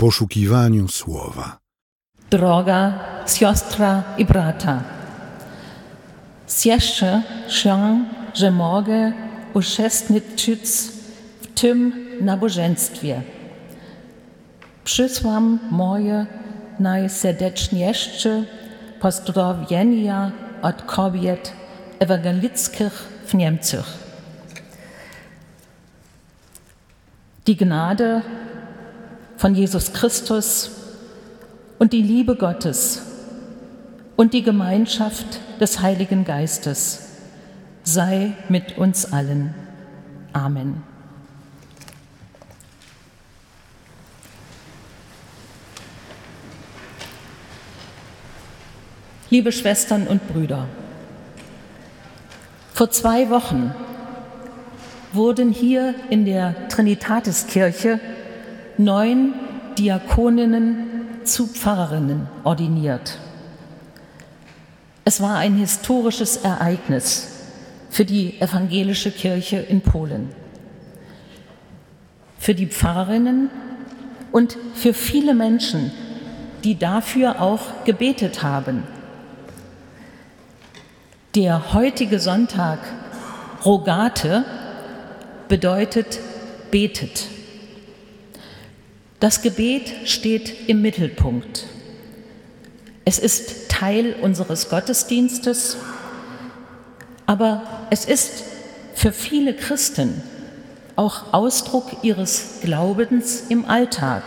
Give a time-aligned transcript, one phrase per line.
[0.00, 1.58] poszukiwaniu słowa.
[2.30, 4.82] Droga siostra i brata,
[6.60, 9.12] cieszę się, że mogę
[9.54, 10.60] uczestniczyć
[11.42, 13.22] w tym nabożeństwie.
[14.84, 16.26] Przysłam moje
[16.78, 18.44] najserdeczniejsze
[19.00, 20.32] pozdrowienia
[20.62, 21.52] od kobiet
[21.98, 22.92] ewangelickich
[23.26, 23.86] w Niemczech.
[27.46, 28.22] Die Gnade
[29.40, 30.70] von Jesus Christus
[31.78, 33.00] und die Liebe Gottes
[34.14, 37.08] und die Gemeinschaft des Heiligen Geistes
[37.82, 39.54] sei mit uns allen.
[40.34, 40.82] Amen.
[49.30, 50.66] Liebe Schwestern und Brüder,
[52.74, 53.74] vor zwei Wochen
[55.14, 58.00] wurden hier in der Trinitatiskirche
[58.84, 59.34] neun
[59.78, 63.18] Diakoninnen zu Pfarrerinnen ordiniert.
[65.04, 67.28] Es war ein historisches Ereignis
[67.88, 70.30] für die evangelische Kirche in Polen,
[72.38, 73.50] für die Pfarrerinnen
[74.32, 75.90] und für viele Menschen,
[76.64, 78.84] die dafür auch gebetet haben
[81.34, 82.80] der heutige Sonntag,
[83.64, 84.44] Rogate,
[85.48, 86.18] bedeutet
[86.72, 87.28] betet.
[89.20, 91.66] Das Gebet steht im Mittelpunkt.
[93.04, 95.76] Es ist Teil unseres Gottesdienstes,
[97.26, 98.44] aber es ist
[98.94, 100.22] für viele Christen
[100.96, 104.22] auch Ausdruck ihres Glaubens im Alltag.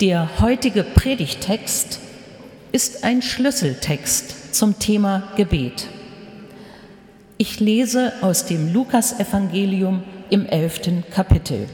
[0.00, 2.00] Der heutige Predigtext
[2.72, 5.88] ist ein Schlüsseltext zum Thema Gebet.
[7.36, 11.68] Ich lese aus dem Lukasevangelium im elften Kapitel.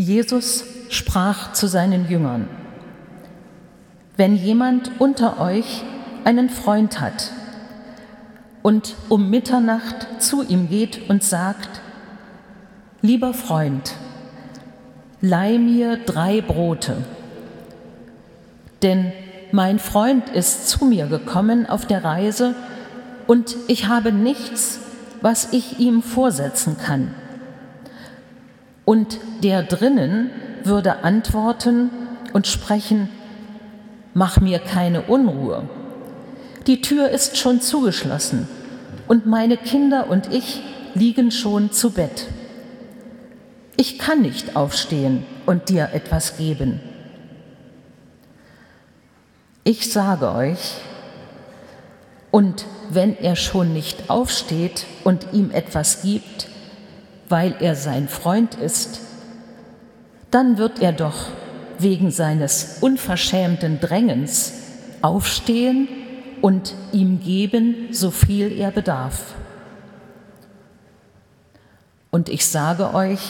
[0.00, 2.48] Jesus sprach zu seinen Jüngern,
[4.16, 5.82] wenn jemand unter euch
[6.24, 7.30] einen Freund hat
[8.62, 11.80] und um Mitternacht zu ihm geht und sagt,
[13.02, 13.94] lieber Freund,
[15.20, 16.96] leih mir drei Brote
[18.82, 19.12] denn
[19.52, 22.54] mein Freund ist zu mir gekommen auf der Reise
[23.26, 24.80] und ich habe nichts,
[25.20, 27.14] was ich ihm vorsetzen kann.
[28.90, 30.32] Und der drinnen
[30.64, 31.90] würde antworten
[32.32, 33.08] und sprechen,
[34.14, 35.68] mach mir keine Unruhe.
[36.66, 38.48] Die Tür ist schon zugeschlossen
[39.06, 40.60] und meine Kinder und ich
[40.96, 42.26] liegen schon zu Bett.
[43.76, 46.80] Ich kann nicht aufstehen und dir etwas geben.
[49.62, 50.78] Ich sage euch,
[52.32, 56.48] und wenn er schon nicht aufsteht und ihm etwas gibt,
[57.30, 59.00] weil er sein Freund ist,
[60.30, 61.28] dann wird er doch
[61.78, 64.52] wegen seines unverschämten Drängens
[65.00, 65.88] aufstehen
[66.42, 69.34] und ihm geben, so viel er bedarf.
[72.10, 73.20] Und ich sage euch,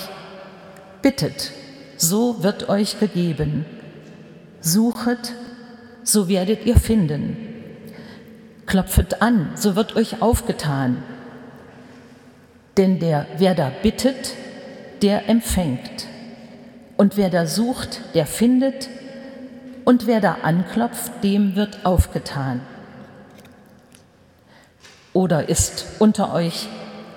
[1.02, 1.52] bittet,
[1.96, 3.66] so wird euch gegeben,
[4.60, 5.34] suchet,
[6.02, 7.36] so werdet ihr finden.
[8.64, 11.02] Klopfet an, so wird euch aufgetan.
[12.76, 14.34] Denn der, wer da bittet,
[15.02, 16.06] der empfängt.
[16.96, 18.88] Und wer da sucht, der findet.
[19.84, 22.60] Und wer da anklopft, dem wird aufgetan.
[25.12, 26.68] Oder ist unter euch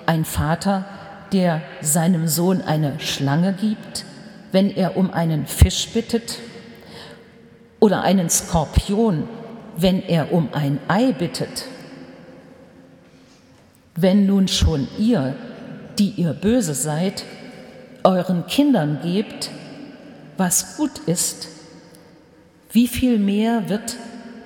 [0.06, 0.86] ein Vater,
[1.32, 4.06] der seinem Sohn eine Schlange gibt,
[4.52, 6.40] wenn er um einen Fisch bittet?
[7.84, 9.28] oder einen Skorpion,
[9.76, 11.66] wenn er um ein Ei bittet.
[13.96, 15.36] Wenn nun schon ihr,
[16.00, 17.26] die ihr böse seid,
[18.04, 19.52] euren Kindern gebt,
[20.38, 21.48] was gut ist,
[22.72, 23.98] wie viel mehr wird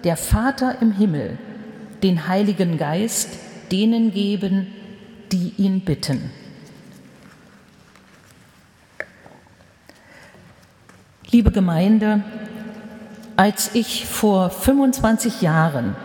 [0.04, 1.38] der Vater im Himmel
[2.04, 3.30] den Heiligen Geist
[3.72, 4.68] denen geben,
[5.32, 6.30] die ihn bitten.
[11.32, 12.24] Liebe Gemeinde,
[13.36, 15.96] als ich vor 25 Jahren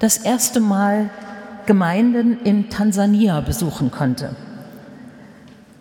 [0.00, 1.10] das erste Mal
[1.68, 4.34] Gemeinden in Tansania besuchen konnte,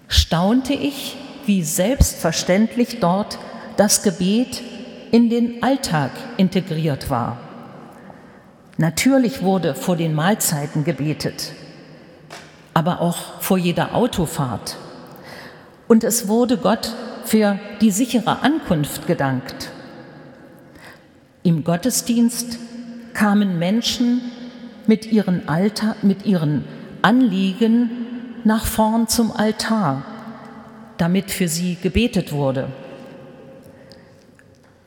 [0.09, 3.39] staunte ich, wie selbstverständlich dort
[3.77, 4.61] das Gebet
[5.13, 7.37] in den Alltag integriert war.
[8.75, 11.53] Natürlich wurde vor den Mahlzeiten gebetet,
[12.73, 14.75] aber auch vor jeder Autofahrt.
[15.87, 16.93] Und es wurde Gott
[17.23, 19.69] für die sichere Ankunft gedankt.
[21.43, 22.59] Im Gottesdienst
[23.13, 24.19] kamen Menschen
[24.87, 26.63] mit ihren, Alter, mit ihren
[27.01, 27.89] Anliegen
[28.43, 30.03] nach vorn zum Altar,
[30.97, 32.69] damit für sie gebetet wurde.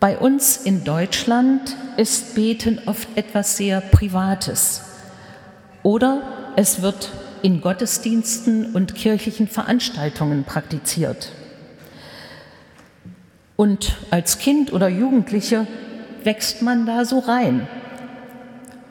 [0.00, 4.82] Bei uns in Deutschland ist Beten oft etwas sehr Privates
[5.82, 6.23] oder
[6.56, 7.11] es wird
[7.43, 11.32] in Gottesdiensten und kirchlichen Veranstaltungen praktiziert.
[13.56, 15.67] Und als Kind oder Jugendliche
[16.25, 17.69] wächst man da so rein.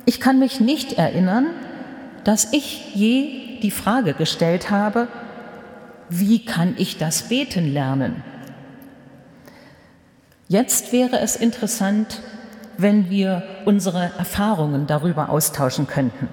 [0.10, 1.52] Ich kann mich nicht erinnern,
[2.24, 5.08] dass ich je die Frage gestellt habe,
[6.10, 8.24] wie kann ich das Beten lernen?
[10.48, 12.24] Jetzt wäre es interessant,
[12.76, 16.28] wenn wir unsere Erfahrungen darüber austauschen könnten.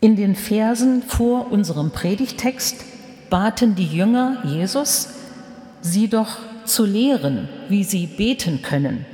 [0.00, 2.84] In den Versen vor unserem Predigtext
[3.30, 5.10] baten die Jünger Jesus,
[5.82, 9.06] sie doch zu lehren, wie sie beten können.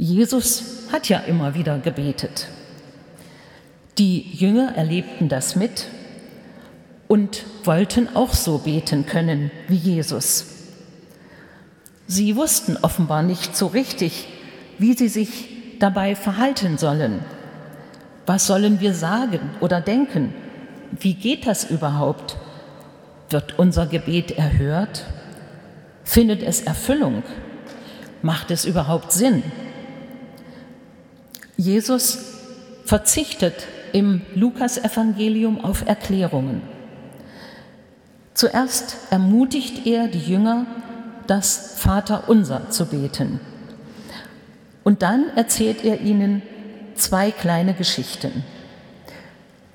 [0.00, 2.48] Jesus hat ja immer wieder gebetet.
[3.98, 5.88] Die Jünger erlebten das mit
[7.06, 10.46] und wollten auch so beten können wie Jesus.
[12.06, 14.26] Sie wussten offenbar nicht so richtig,
[14.78, 17.20] wie sie sich dabei verhalten sollen.
[18.24, 20.32] Was sollen wir sagen oder denken?
[20.98, 22.38] Wie geht das überhaupt?
[23.28, 25.04] Wird unser Gebet erhört?
[26.04, 27.22] Findet es Erfüllung?
[28.22, 29.42] Macht es überhaupt Sinn?
[31.60, 32.18] Jesus
[32.86, 36.62] verzichtet im Lukasevangelium auf Erklärungen.
[38.32, 40.64] Zuerst ermutigt er die Jünger,
[41.26, 43.40] das Vaterunser zu beten.
[44.84, 46.40] Und dann erzählt er ihnen
[46.94, 48.42] zwei kleine Geschichten.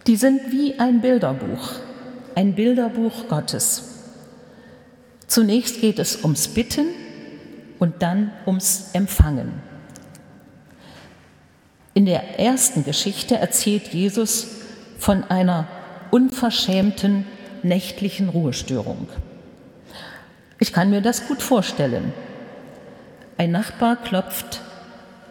[0.08, 1.74] Die sind wie ein Bilderbuch,
[2.34, 3.84] ein Bilderbuch Gottes.
[5.28, 6.88] Zunächst geht es ums Bitten
[7.78, 9.75] und dann ums Empfangen.
[11.96, 14.48] In der ersten Geschichte erzählt Jesus
[15.00, 15.66] von einer
[16.12, 17.26] unverschämten
[17.64, 19.08] nächtlichen Ruhestörung.
[20.60, 22.12] Ich kann mir das gut vorstellen.
[23.38, 24.60] Ein Nachbar klopft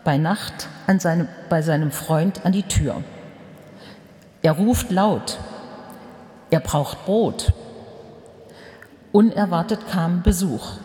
[0.04, 3.04] bei Nacht an seinem, bei seinem Freund an die Tür.
[4.40, 5.36] Er ruft laut.
[6.48, 7.52] Er braucht Brot.
[9.12, 10.78] Unerwartet kam Besuch.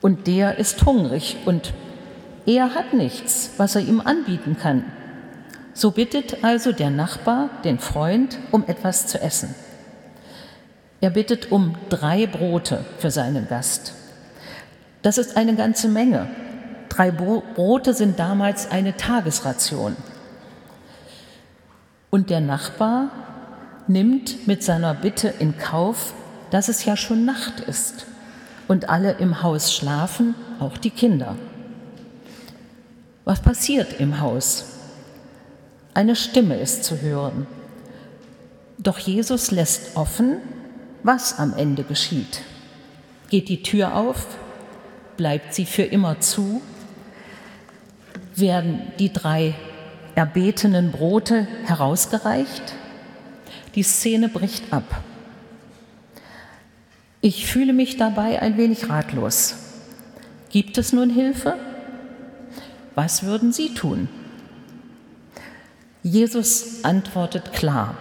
[0.00, 1.72] Und der ist hungrig und
[2.48, 4.82] er hat nichts, was er ihm anbieten kann.
[5.74, 9.54] So bittet also der Nachbar den Freund um etwas zu essen.
[11.02, 13.92] Er bittet um drei Brote für seinen Gast.
[15.02, 16.26] Das ist eine ganze Menge.
[16.88, 19.94] Drei Brote sind damals eine Tagesration.
[22.08, 23.10] Und der Nachbar
[23.86, 26.14] nimmt mit seiner Bitte in Kauf,
[26.50, 28.06] dass es ja schon Nacht ist
[28.68, 31.36] und alle im Haus schlafen, auch die Kinder.
[33.28, 34.64] Was passiert im Haus?
[35.92, 37.46] Eine Stimme ist zu hören.
[38.78, 40.38] Doch Jesus lässt offen,
[41.02, 42.40] was am Ende geschieht.
[43.28, 44.26] Geht die Tür auf?
[45.18, 46.62] Bleibt sie für immer zu?
[48.34, 49.54] Werden die drei
[50.14, 52.76] erbetenen Brote herausgereicht?
[53.74, 55.02] Die Szene bricht ab.
[57.20, 59.54] Ich fühle mich dabei ein wenig ratlos.
[60.48, 61.58] Gibt es nun Hilfe?
[62.98, 64.08] Was würden Sie tun?
[66.02, 67.96] Jesus antwortet klar.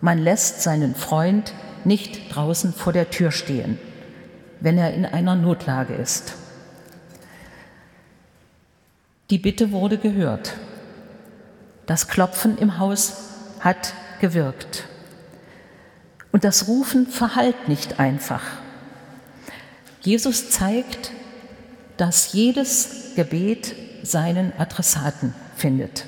[0.00, 1.52] Man lässt seinen Freund
[1.84, 3.78] nicht draußen vor der Tür stehen,
[4.60, 6.32] wenn er in einer Notlage ist.
[9.28, 10.54] Die Bitte wurde gehört.
[11.84, 13.12] Das Klopfen im Haus
[13.60, 14.84] hat gewirkt.
[16.32, 18.42] Und das Rufen verhallt nicht einfach.
[20.00, 21.12] Jesus zeigt,
[21.98, 26.06] dass jedes Gebet seinen Adressaten findet.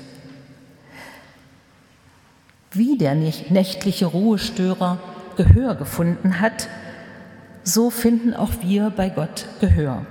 [2.71, 4.99] Wie der nächtliche Ruhestörer
[5.37, 6.67] Gehör gefunden hat,
[7.63, 10.05] so finden auch wir bei Gott Gehör.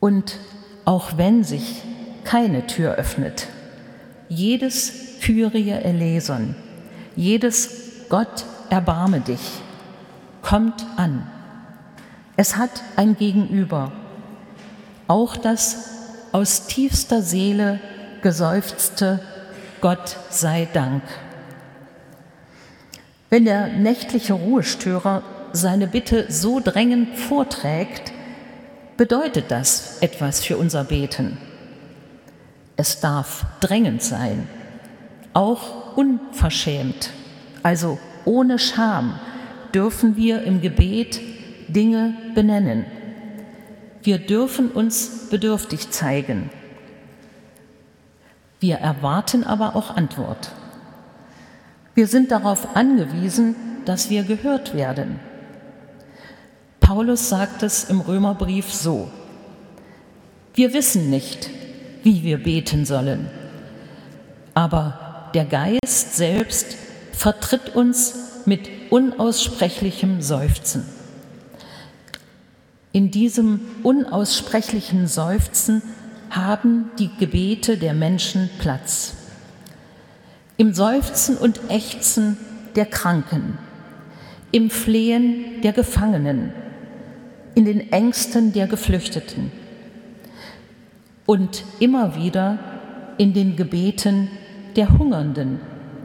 [0.00, 0.38] Und
[0.84, 1.82] auch wenn sich
[2.24, 3.48] keine Tür öffnet,
[4.28, 6.54] jedes Kyrie eleison,
[7.16, 9.60] jedes Gott erbarme dich,
[10.42, 11.26] kommt an.
[12.36, 13.92] Es hat ein Gegenüber,
[15.08, 15.90] auch das
[16.32, 17.80] aus tiefster Seele
[18.22, 19.20] geseufzte
[19.80, 21.02] Gott sei Dank.
[23.30, 25.22] Wenn der nächtliche Ruhestörer
[25.52, 28.12] seine Bitte so drängend vorträgt,
[28.96, 31.38] bedeutet das etwas für unser Beten.
[32.76, 34.48] Es darf drängend sein,
[35.32, 37.10] auch unverschämt,
[37.62, 39.18] also ohne Scham
[39.74, 41.20] dürfen wir im Gebet
[41.68, 42.86] Dinge benennen.
[44.02, 46.50] Wir dürfen uns bedürftig zeigen.
[48.60, 50.52] Wir erwarten aber auch Antwort.
[51.94, 55.20] Wir sind darauf angewiesen, dass wir gehört werden.
[56.80, 59.10] Paulus sagt es im Römerbrief so.
[60.54, 61.50] Wir wissen nicht,
[62.02, 63.28] wie wir beten sollen,
[64.54, 66.76] aber der Geist selbst
[67.12, 68.14] vertritt uns
[68.46, 70.97] mit unaussprechlichem Seufzen.
[72.92, 75.82] In diesem unaussprechlichen Seufzen
[76.30, 79.14] haben die Gebete der Menschen Platz.
[80.56, 82.36] Im Seufzen und Ächzen
[82.76, 83.58] der Kranken,
[84.50, 86.52] im Flehen der Gefangenen,
[87.54, 89.52] in den Ängsten der Geflüchteten
[91.26, 92.58] und immer wieder
[93.18, 94.30] in den Gebeten
[94.76, 95.60] der Hungernden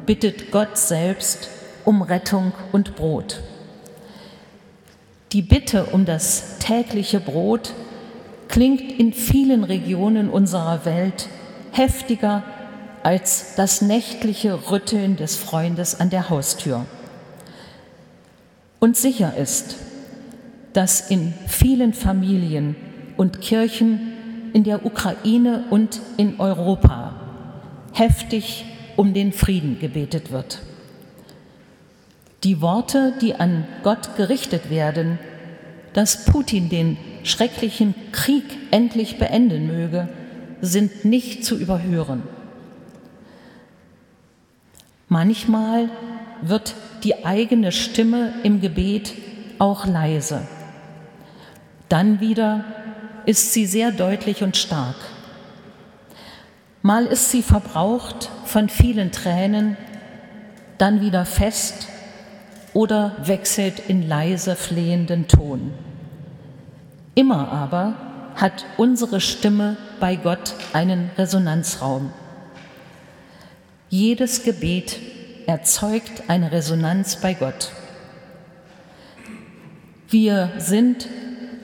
[0.05, 1.49] bittet Gott selbst
[1.85, 3.41] um Rettung und Brot.
[5.33, 7.73] Die Bitte um das tägliche Brot
[8.47, 11.27] klingt in vielen Regionen unserer Welt
[11.71, 12.43] heftiger
[13.01, 16.85] als das nächtliche Rütteln des Freundes an der Haustür.
[18.79, 19.75] Und sicher ist,
[20.73, 22.75] dass in vielen Familien
[23.17, 24.13] und Kirchen
[24.53, 27.15] in der Ukraine und in Europa
[27.93, 28.65] heftig
[28.97, 30.59] um den Frieden gebetet wird.
[32.43, 35.17] Die Worte, die an Gott gerichtet werden,
[35.93, 40.09] dass Putin den schrecklichen Krieg endlich beenden möge,
[40.59, 42.23] sind nicht zu überhören.
[45.07, 45.89] Manchmal
[46.41, 49.13] wird die eigene Stimme im Gebet
[49.59, 50.45] auch leise.
[51.87, 52.65] Dann wieder
[53.25, 54.95] ist sie sehr deutlich und stark.
[56.81, 59.77] Mal ist sie verbraucht von vielen Tränen,
[60.77, 61.87] dann wieder fest
[62.73, 65.73] oder wechselt in leise flehenden Ton.
[67.15, 67.95] Immer aber
[68.35, 72.11] hat unsere Stimme bei Gott einen Resonanzraum.
[73.89, 74.99] Jedes Gebet
[75.45, 77.71] erzeugt eine Resonanz bei Gott.
[80.09, 81.07] Wir sind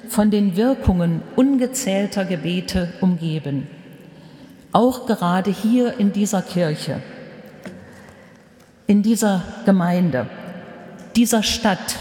[0.07, 3.67] von den Wirkungen ungezählter Gebete umgeben,
[4.71, 7.01] auch gerade hier in dieser Kirche,
[8.87, 10.27] in dieser Gemeinde,
[11.15, 11.97] dieser Stadt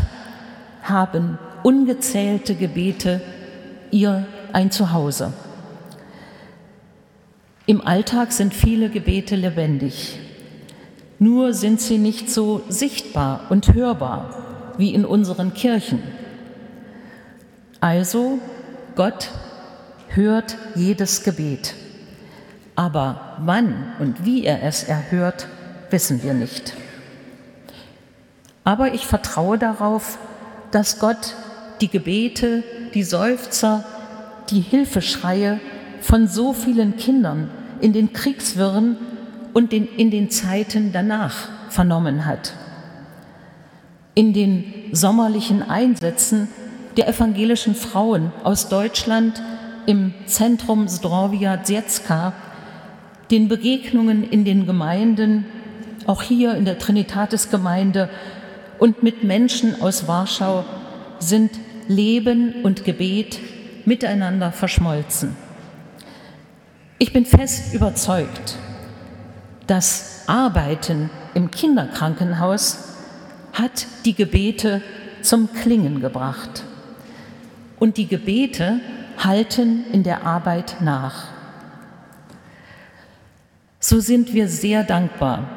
[0.82, 3.20] haben ungezählte Gebete
[3.90, 5.32] ihr ein Zuhause.
[7.66, 10.18] Im Alltag sind viele Gebete lebendig,
[11.18, 16.02] nur sind sie nicht so sichtbar und hörbar wie in unseren Kirchen.
[17.80, 18.38] Also,
[18.96, 19.30] Gott
[20.08, 21.74] hört jedes Gebet,
[22.74, 25.46] aber wann und wie er es erhört,
[25.90, 26.72] wissen wir nicht.
[28.68, 30.18] Aber ich vertraue darauf,
[30.72, 31.34] dass Gott
[31.80, 33.82] die Gebete, die Seufzer,
[34.50, 35.58] die Hilfeschreie
[36.02, 37.48] von so vielen Kindern
[37.80, 38.98] in den Kriegswirren
[39.54, 42.52] und in den Zeiten danach vernommen hat.
[44.14, 46.48] In den sommerlichen Einsätzen
[46.98, 49.40] der evangelischen Frauen aus Deutschland
[49.86, 52.34] im Zentrum Zdrowia Dziecka,
[53.30, 55.46] den Begegnungen in den Gemeinden,
[56.06, 58.10] auch hier in der Trinitatis-Gemeinde
[58.78, 60.64] und mit Menschen aus Warschau
[61.18, 61.50] sind
[61.88, 63.40] Leben und Gebet
[63.84, 65.36] miteinander verschmolzen.
[66.98, 68.56] Ich bin fest überzeugt,
[69.66, 72.94] das Arbeiten im Kinderkrankenhaus
[73.52, 74.82] hat die Gebete
[75.22, 76.64] zum Klingen gebracht.
[77.78, 78.80] Und die Gebete
[79.18, 81.28] halten in der Arbeit nach.
[83.80, 85.48] So sind wir sehr dankbar,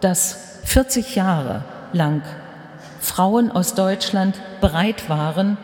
[0.00, 2.22] dass 40 Jahre lang
[3.00, 5.56] Frauen aus Deutschland bereit waren,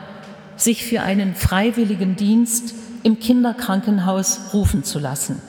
[0.57, 5.41] sich für einen freiwilligen Dienst im Kinderkrankenhaus rufen zu lassen.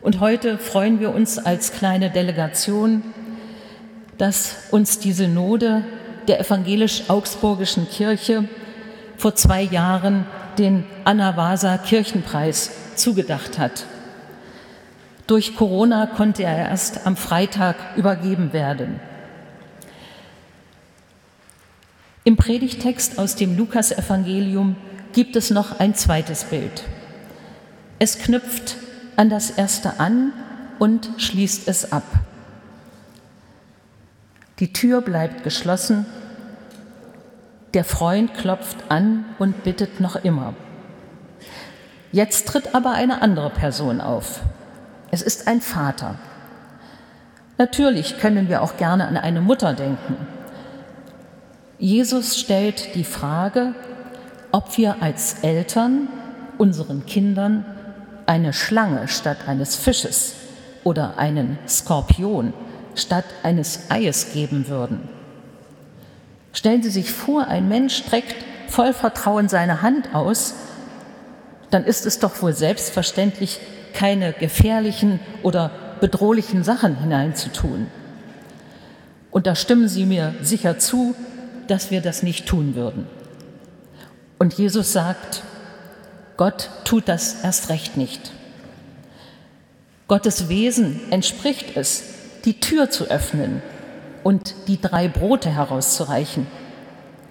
[0.00, 3.02] Und heute freuen wir uns als kleine Delegation,
[4.18, 5.84] dass uns die Synode
[6.26, 8.44] der evangelisch-augsburgischen Kirche
[9.16, 10.26] vor zwei Jahren
[10.58, 13.84] den Anna Vasa Kirchenpreis zugedacht hat.
[15.28, 19.00] Durch Corona konnte er erst am Freitag übergeben werden.
[22.24, 24.76] Im Predigtext aus dem Lukasevangelium
[25.12, 26.84] gibt es noch ein zweites Bild.
[27.98, 28.76] Es knüpft
[29.16, 30.32] an das erste an
[30.78, 32.04] und schließt es ab.
[34.60, 36.06] Die Tür bleibt geschlossen,
[37.74, 40.54] der Freund klopft an und bittet noch immer.
[42.12, 44.42] Jetzt tritt aber eine andere Person auf.
[45.10, 46.14] Es ist ein Vater.
[47.58, 50.16] Natürlich können wir auch gerne an eine Mutter denken
[51.82, 53.74] Jesus stellt die Frage,
[54.52, 56.06] ob wir als Eltern
[56.56, 57.64] unseren Kindern
[58.24, 60.34] eine Schlange statt eines Fisches
[60.84, 62.52] oder einen Skorpion
[62.94, 65.08] statt eines Eies geben würden.
[66.52, 68.36] Stellen Sie sich vor, ein Mensch streckt
[68.68, 70.54] voll Vertrauen seine Hand aus,
[71.72, 73.58] dann ist es doch wohl selbstverständlich,
[73.92, 77.88] keine gefährlichen oder bedrohlichen Sachen hineinzutun.
[79.32, 81.16] Und da stimmen Sie mir sicher zu,
[81.68, 83.06] dass wir das nicht tun würden.
[84.38, 85.42] Und Jesus sagt,
[86.36, 88.32] Gott tut das erst recht nicht.
[90.08, 92.04] Gottes Wesen entspricht es,
[92.44, 93.62] die Tür zu öffnen
[94.24, 96.46] und die drei Brote herauszureichen.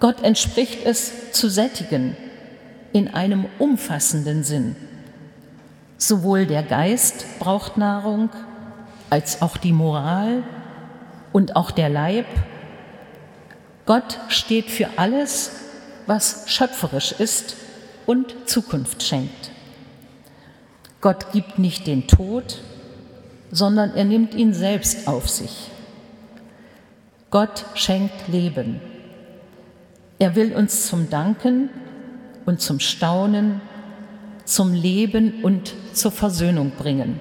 [0.00, 2.16] Gott entspricht es, zu sättigen
[2.92, 4.76] in einem umfassenden Sinn.
[5.96, 8.30] Sowohl der Geist braucht Nahrung
[9.10, 10.42] als auch die Moral
[11.32, 12.26] und auch der Leib.
[13.86, 15.50] Gott steht für alles,
[16.06, 17.56] was schöpferisch ist
[18.06, 19.50] und Zukunft schenkt.
[21.00, 22.60] Gott gibt nicht den Tod,
[23.50, 25.70] sondern er nimmt ihn selbst auf sich.
[27.30, 28.80] Gott schenkt Leben.
[30.18, 31.70] Er will uns zum Danken
[32.46, 33.60] und zum Staunen,
[34.44, 37.18] zum Leben und zur Versöhnung bringen.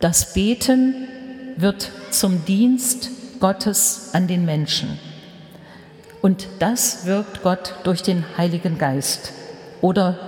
[0.00, 1.08] Das Beten
[1.56, 3.10] wird zum Dienst
[3.40, 4.98] Gottes an den Menschen.
[6.22, 9.32] Und das wirkt Gott durch den Heiligen Geist
[9.80, 10.18] oder,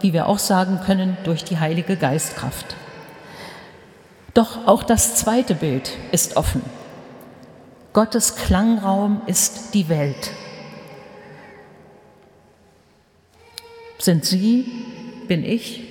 [0.00, 2.76] wie wir auch sagen können, durch die Heilige Geistkraft.
[4.34, 6.62] Doch auch das zweite Bild ist offen.
[7.92, 10.30] Gottes Klangraum ist die Welt.
[13.98, 14.70] Sind Sie,
[15.26, 15.82] bin ich?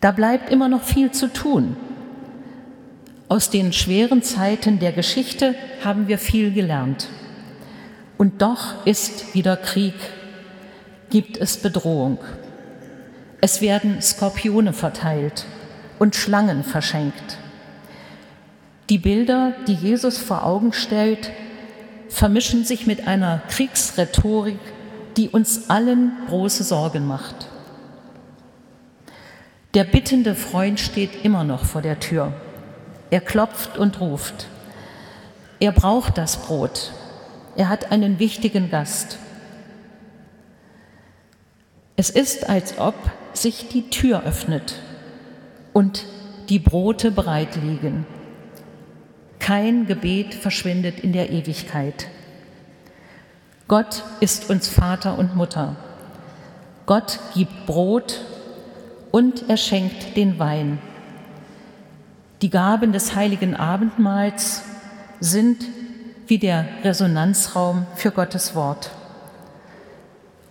[0.00, 1.76] Da bleibt immer noch viel zu tun.
[3.28, 7.08] Aus den schweren Zeiten der Geschichte haben wir viel gelernt.
[8.18, 9.94] Und doch ist wieder Krieg,
[11.10, 12.18] gibt es Bedrohung.
[13.40, 15.44] Es werden Skorpione verteilt
[15.98, 17.38] und Schlangen verschenkt.
[18.90, 21.32] Die Bilder, die Jesus vor Augen stellt,
[22.08, 24.60] vermischen sich mit einer Kriegsrhetorik,
[25.16, 27.48] die uns allen große Sorgen macht.
[29.74, 32.32] Der bittende Freund steht immer noch vor der Tür.
[33.10, 34.46] Er klopft und ruft.
[35.58, 36.92] Er braucht das Brot,
[37.56, 39.18] er hat einen wichtigen Gast.
[41.96, 42.94] Es ist, als ob
[43.32, 44.74] sich die Tür öffnet
[45.72, 46.04] und
[46.50, 48.06] die Brote bereit liegen.
[49.38, 52.08] Kein Gebet verschwindet in der Ewigkeit.
[53.68, 55.76] Gott ist uns Vater und Mutter.
[56.84, 58.20] Gott gibt Brot
[59.10, 60.78] und er schenkt den Wein.
[62.42, 64.62] Die Gaben des heiligen Abendmahls
[65.20, 65.64] sind
[66.26, 68.90] wie der Resonanzraum für Gottes Wort.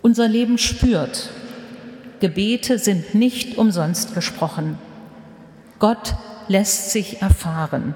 [0.02, 1.30] Unser Leben spürt,
[2.22, 4.80] Gebete sind nicht umsonst gesprochen.
[5.78, 6.16] Gott
[6.48, 7.94] lässt sich erfahren.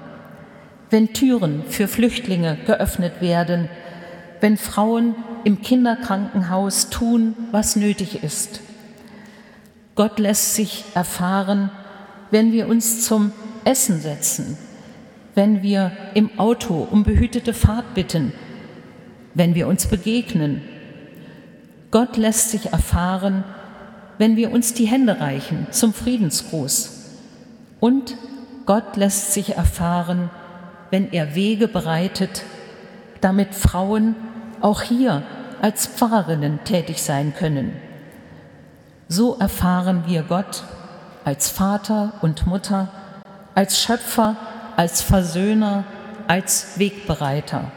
[0.90, 3.68] Wenn Türen für Flüchtlinge geöffnet werden,
[4.40, 8.60] wenn Frauen im Kinderkrankenhaus tun, was nötig ist.
[9.96, 11.70] Gott lässt sich erfahren,
[12.30, 13.32] wenn wir uns zum
[13.64, 14.56] Essen setzen
[15.34, 18.32] wenn wir im Auto um behütete Fahrt bitten,
[19.34, 20.62] wenn wir uns begegnen.
[21.90, 23.44] Gott lässt sich erfahren,
[24.18, 27.18] wenn wir uns die Hände reichen zum Friedensgruß.
[27.80, 28.16] Und
[28.66, 30.30] Gott lässt sich erfahren,
[30.90, 32.42] wenn er Wege bereitet,
[33.20, 34.14] damit Frauen
[34.60, 35.22] auch hier
[35.62, 37.72] als Pfarrerinnen tätig sein können.
[39.08, 40.64] So erfahren wir Gott
[41.24, 42.88] als Vater und Mutter,
[43.60, 44.36] als Schöpfer
[44.76, 45.84] als Versöhner,
[46.26, 47.70] als Wegbereiter.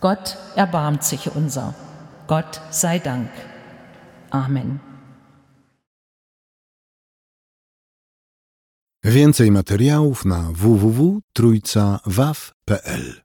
[0.00, 1.74] Gott erbarmt sich unser.
[2.26, 3.30] Gott sei Dank.
[4.30, 4.80] Amen.
[9.04, 13.22] Więcej materiałów na www.trójcawaw.pl